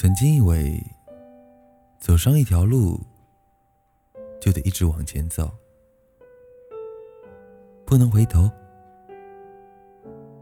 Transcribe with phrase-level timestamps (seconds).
[0.00, 0.80] 曾经以为，
[1.98, 3.00] 走上一条路
[4.40, 5.50] 就得一直往前走，
[7.84, 8.48] 不能回头，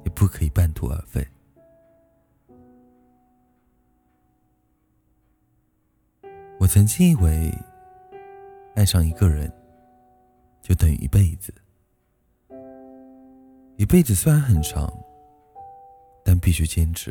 [0.05, 1.27] 也不可以半途而废。
[6.61, 7.51] 我曾经以为，
[8.75, 9.51] 爱上一个人
[10.61, 11.51] 就等于一辈子。
[13.79, 14.87] 一辈子虽然很长，
[16.23, 17.11] 但必须坚持。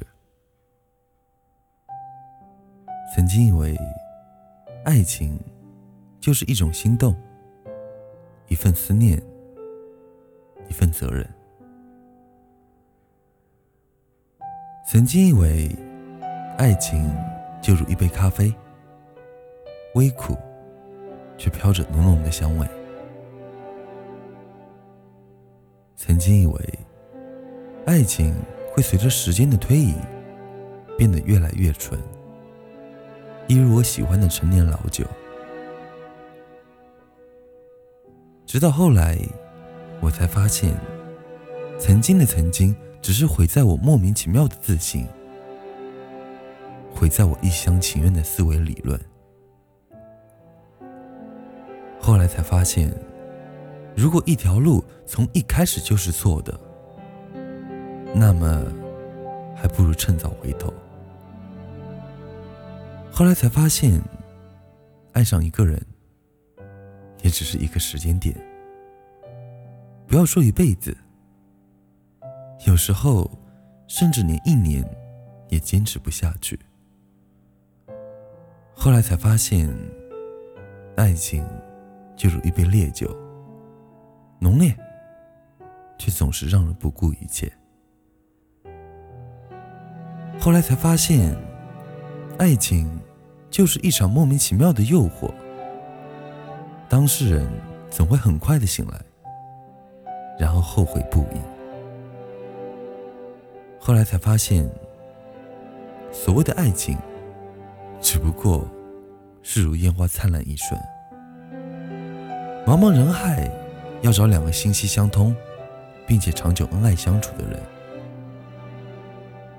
[3.14, 3.78] 曾经以为，
[4.84, 5.40] 爱情
[6.20, 7.16] 就是一种心动，
[8.48, 9.22] 一份思念，
[10.68, 11.28] 一份责任。
[14.88, 15.74] 曾经以为，
[16.58, 17.10] 爱情
[17.62, 18.54] 就如一杯咖啡，
[19.94, 20.36] 微苦，
[21.38, 22.68] 却飘着浓浓的香味。
[25.96, 26.80] 曾经以为，
[27.86, 28.36] 爱情
[28.74, 29.96] 会随着时间的推移，
[30.98, 31.98] 变得越来越纯。
[33.48, 35.06] 一如我喜欢的陈年老酒，
[38.46, 39.20] 直到后来，
[40.02, 40.76] 我才发现，
[41.78, 45.08] 曾经的曾经，只是毁在我莫名其妙的自信，
[46.92, 49.00] 毁在我一厢情愿的思维理论。
[52.00, 52.92] 后来才发现，
[53.96, 56.60] 如果一条路从一开始就是错的，
[58.12, 58.66] 那么，
[59.56, 60.74] 还不如趁早回头。
[63.18, 64.02] 后来才发现，
[65.14, 65.82] 爱上一个人，
[67.24, 68.36] 也只是一个时间点。
[70.06, 70.94] 不要说一辈子，
[72.68, 73.32] 有时候
[73.88, 74.84] 甚至连一年
[75.48, 76.60] 也坚持不下去。
[78.74, 79.74] 后来才发现，
[80.98, 81.42] 爱情
[82.18, 83.16] 就如一杯烈酒，
[84.40, 84.76] 浓烈，
[85.98, 87.50] 却总是让人不顾一切。
[90.38, 91.34] 后来才发现，
[92.38, 92.90] 爱情。
[93.52, 95.32] 就是一场莫名其妙的诱惑，
[96.90, 97.48] 当事人
[97.90, 99.00] 总会很快的醒来，
[100.38, 101.40] 然后后悔不已。
[103.80, 104.70] 后来才发现，
[106.12, 106.98] 所谓的爱情，
[108.02, 108.68] 只不过
[109.42, 110.78] 是如烟花灿烂一瞬。
[112.68, 113.50] 茫茫人海，
[114.02, 115.34] 要找两个心息相通，
[116.06, 117.58] 并且长久恩爱相处的人，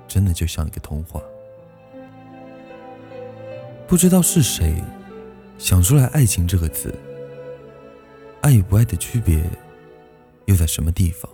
[0.07, 1.19] 真的就像一个童话。
[3.87, 4.83] 不知道是谁
[5.57, 6.93] 想出来“爱情”这个词，
[8.41, 9.41] 爱与不爱的区别
[10.45, 11.31] 又在什么地方？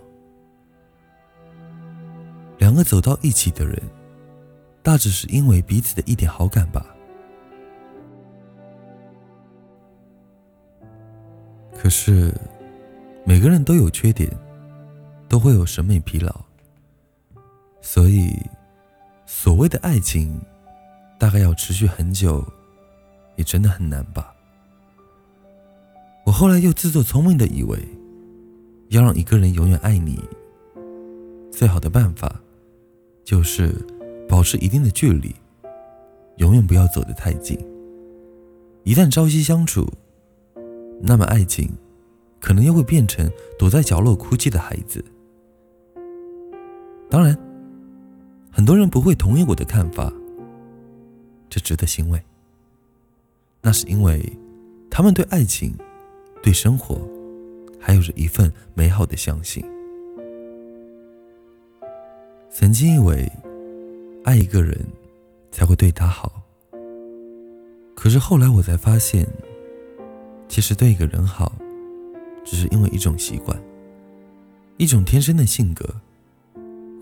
[2.60, 3.76] 两个走到一起的人，
[4.84, 6.86] 大致是因为彼此的一点好感吧。
[11.76, 12.32] 可是，
[13.26, 14.30] 每个人都有缺点，
[15.28, 16.46] 都会有审美疲劳，
[17.82, 18.32] 所以，
[19.26, 20.40] 所谓的爱情。
[21.24, 22.46] 大概要持续很久，
[23.38, 24.36] 也真的很难吧。
[26.26, 27.80] 我后来又自作聪明的以为，
[28.90, 30.20] 要让一个人永远爱你，
[31.50, 32.42] 最好的办法
[33.24, 33.74] 就是
[34.28, 35.34] 保持一定的距离，
[36.40, 37.58] 永远不要走得太近。
[38.84, 39.88] 一旦朝夕相处，
[41.02, 41.72] 那么爱情
[42.42, 45.02] 可能又会变成躲在角落哭泣的孩子。
[47.10, 47.34] 当然，
[48.52, 50.12] 很多人不会同意我的看法。
[51.54, 52.20] 这值得欣慰。
[53.62, 54.28] 那是因为，
[54.90, 55.72] 他们对爱情、
[56.42, 57.08] 对生活，
[57.80, 59.64] 还有着一份美好的相信。
[62.50, 63.32] 曾经以为，
[64.24, 64.76] 爱一个人
[65.52, 66.42] 才会对他好。
[67.94, 69.28] 可是后来我才发现，
[70.48, 71.54] 其实对一个人好，
[72.44, 73.56] 只是因为一种习惯，
[74.78, 75.88] 一种天生的性格，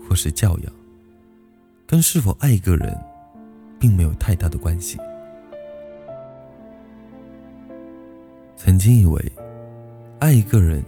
[0.06, 0.72] 或是教养，
[1.86, 2.94] 跟是否爱一个人。
[3.82, 4.96] 并没有太大的关系。
[8.56, 9.20] 曾经以为，
[10.20, 10.80] 爱一个人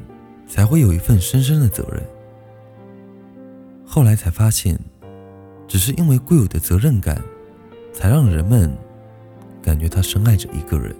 [0.46, 2.00] 才会有一份深深的责任，
[3.84, 4.78] 后来才发现，
[5.66, 7.20] 只是因为固有的责任感，
[7.92, 8.72] 才让人们
[9.60, 10.94] 感觉他深爱着一个人。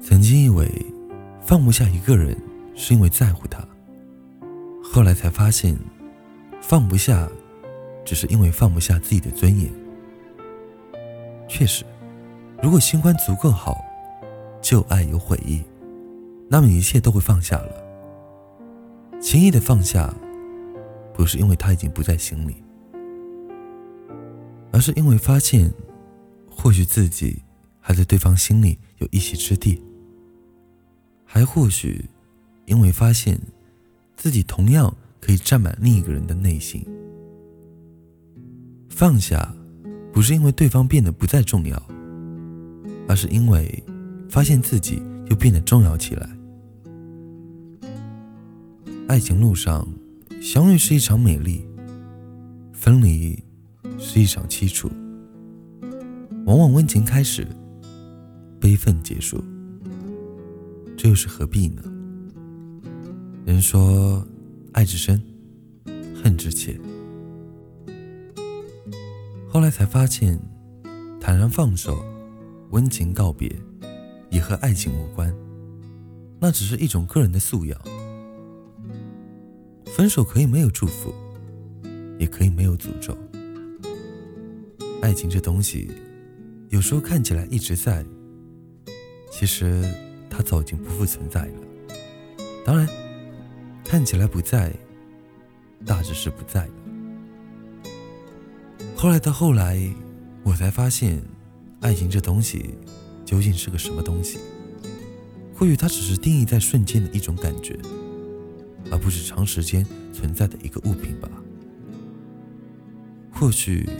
[0.00, 0.68] 曾经以为，
[1.40, 2.36] 放不下一个人
[2.74, 3.64] 是因为在乎他，
[4.82, 5.78] 后来才发现，
[6.60, 7.28] 放不下。
[8.04, 9.70] 只是因为放不下自己的尊严。
[11.48, 11.84] 确实，
[12.62, 13.84] 如果新欢足够好，
[14.60, 15.62] 旧爱有悔意，
[16.48, 17.82] 那么一切都会放下了。
[19.20, 20.12] 轻易的放下，
[21.14, 22.56] 不是因为他已经不在心里，
[24.72, 25.72] 而是因为发现，
[26.50, 27.42] 或许自己
[27.80, 29.82] 还在对方心里有一席之地，
[31.24, 32.04] 还或许，
[32.64, 33.38] 因为发现
[34.16, 36.84] 自己同样可以占满另一个人的内心。
[38.94, 39.52] 放下
[40.12, 41.82] 不是因为对方变得不再重要，
[43.08, 43.82] 而是因为
[44.28, 46.28] 发现自己又变得重要起来。
[49.08, 49.88] 爱情路上，
[50.42, 51.66] 相遇是一场美丽，
[52.74, 53.42] 分离
[53.98, 54.90] 是一场凄楚。
[56.44, 57.46] 往往温情开始，
[58.60, 59.42] 悲愤结束，
[60.98, 61.82] 这又是何必呢？
[63.46, 64.24] 人说，
[64.72, 65.20] 爱之深，
[66.22, 66.78] 恨之切。
[69.52, 70.40] 后来才发现，
[71.20, 72.02] 坦然放手，
[72.70, 73.54] 温情告别，
[74.30, 75.30] 也和爱情无关，
[76.40, 77.78] 那只是一种个人的素养。
[79.84, 81.12] 分手可以没有祝福，
[82.18, 83.14] 也可以没有诅咒。
[85.02, 85.90] 爱情这东西，
[86.70, 88.02] 有时候看起来一直在，
[89.30, 89.84] 其实
[90.30, 91.54] 它早已经不复存在了。
[92.64, 92.88] 当然，
[93.84, 94.72] 看起来不在，
[95.84, 96.72] 大致是不在了。
[99.02, 99.76] 后来到后来，
[100.44, 101.20] 我才发现，
[101.80, 102.78] 爱情这东西
[103.24, 104.38] 究竟是个什么东西？
[105.56, 107.76] 或许它只是定义在瞬间的一种感觉，
[108.92, 111.28] 而不是长时间存在的一个物品吧。
[113.32, 113.90] 或许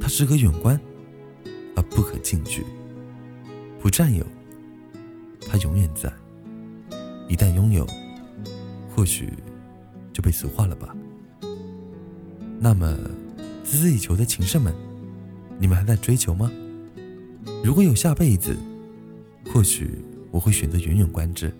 [0.00, 0.80] 它是个远观，
[1.74, 2.64] 而不可近距，
[3.80, 4.24] 不占有，
[5.40, 6.08] 它永远在。
[7.28, 7.84] 一旦拥有，
[8.94, 9.28] 或许
[10.12, 10.94] 就被俗化了吧。
[12.60, 12.96] 那么。
[13.72, 14.74] 孜孜以求的情圣们，
[15.58, 16.52] 你们还在追求吗？
[17.64, 18.54] 如果有下辈子，
[19.50, 19.98] 或许
[20.30, 21.50] 我会选择远远观之。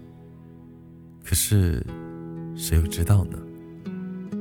[1.25, 1.83] 可是，
[2.55, 3.39] 谁又知道呢？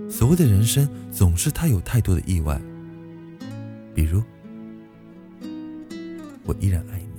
[0.10, 2.62] 所谓的人生，总是太有太多的意外。
[3.96, 4.22] 比如，
[6.44, 7.11] 我依然爱你。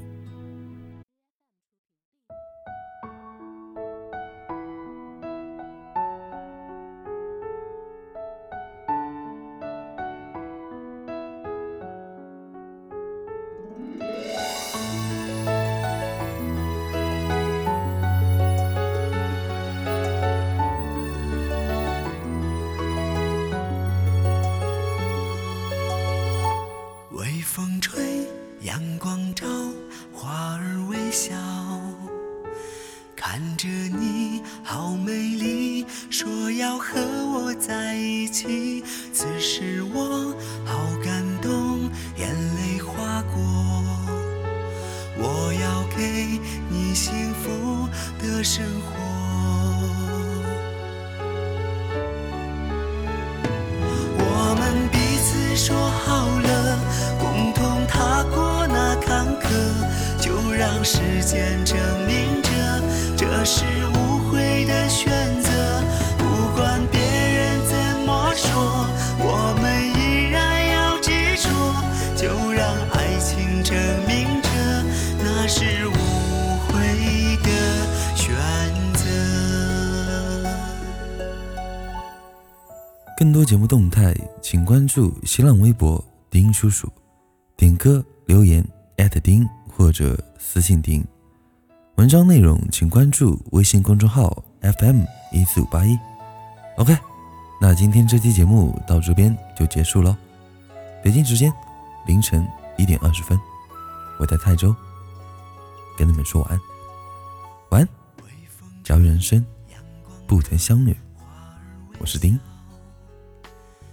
[31.12, 31.34] 笑
[33.14, 36.98] 看着你好美丽，说要和
[37.34, 38.82] 我在一起，
[39.12, 41.80] 此时我好感动，
[42.16, 43.42] 眼泪划过。
[45.18, 47.86] 我要给你幸福
[48.18, 48.90] 的生活。
[54.16, 56.78] 我们彼此说好了，
[57.20, 58.41] 共同踏过，
[60.62, 61.76] 让时间证
[62.06, 62.48] 明着。
[63.16, 65.10] 这是无悔的选
[65.42, 65.50] 择，
[66.16, 66.24] 不
[66.54, 67.74] 管别人怎
[68.06, 68.86] 么说，
[69.18, 69.66] 我们
[69.98, 71.50] 依然要执着，
[72.16, 73.76] 就让爱情证
[74.06, 74.48] 明着
[75.18, 75.90] 那是无
[76.68, 76.78] 悔
[77.42, 77.50] 的
[78.14, 78.32] 选
[78.94, 79.02] 择。
[83.18, 86.88] 更多节目动态，请关注新浪微博“丁叔叔”，
[87.58, 88.64] 点歌留言
[89.24, 89.44] 丁
[89.76, 91.04] 或者私信丁。
[91.96, 95.98] 文章内容请关注微信公众号 FM 一四五八一。
[96.76, 96.96] OK，
[97.60, 100.16] 那今天这期节目到这边就结束喽。
[101.02, 101.52] 北京时间
[102.06, 102.46] 凌晨
[102.78, 103.38] 一点二十分，
[104.18, 104.74] 我在泰州
[105.98, 106.60] 跟你们说晚安。
[107.70, 107.88] 晚安，
[108.82, 109.44] 假如人生
[110.26, 110.96] 不曾相遇，
[111.98, 112.38] 我是丁，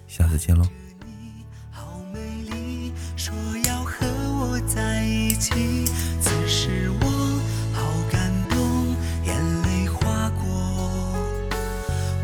[0.08, 0.66] 下次见喽。
[5.40, 5.86] 起，
[6.22, 7.08] 此时我
[7.74, 7.82] 好
[8.12, 8.94] 感动，
[9.24, 10.46] 眼泪划过，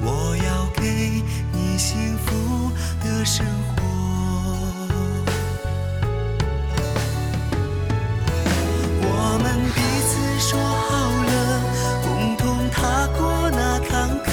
[0.02, 2.70] 我要给你幸福
[3.02, 3.84] 的生活。
[9.02, 9.80] 我们彼
[10.10, 10.92] 此说好
[11.24, 11.34] 了，
[12.04, 14.28] 共同踏过那坎坷，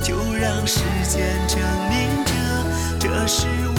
[0.00, 1.58] 就让时间证
[1.90, 2.32] 明着，
[3.00, 3.73] 这是。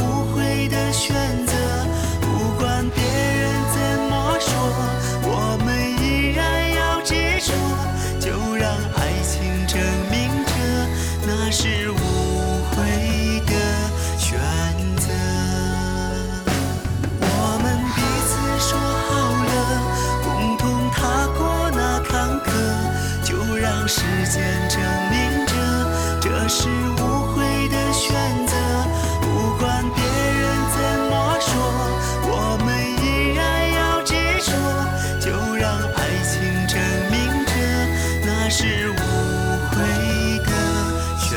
[24.28, 25.54] 间证明着，
[26.22, 27.02] 这是无
[27.34, 28.14] 悔的选
[28.48, 28.54] 择。
[29.22, 29.26] 不
[29.58, 30.78] 管别人怎
[31.10, 31.52] 么说，
[32.28, 32.30] 我
[32.64, 32.68] 们
[33.04, 33.04] 依
[33.36, 33.40] 然
[33.74, 34.52] 要执着。
[35.20, 36.34] 就让爱情
[36.68, 36.78] 证
[37.10, 37.16] 明
[37.46, 37.52] 着，
[38.26, 38.94] 那是无
[39.72, 39.76] 悔
[40.46, 40.52] 的
[41.18, 41.30] 选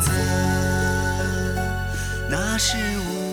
[0.00, 0.06] 择，
[2.28, 3.23] 那是无